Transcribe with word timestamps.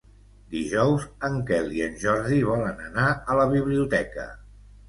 Dijous 0.53 1.03
en 1.29 1.37
Quel 1.51 1.69
i 1.79 1.83
en 1.89 1.99
Jordi 2.05 2.39
volen 2.47 2.81
anar 2.89 3.07
a 3.35 3.39
la 3.41 3.47
biblioteca. 3.55 4.31